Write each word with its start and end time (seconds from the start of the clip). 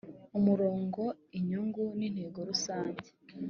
umurongo 0.37 1.03
inyungu 1.37 1.83
n 1.99 2.01
intego 2.07 2.39
rusange 2.49 3.07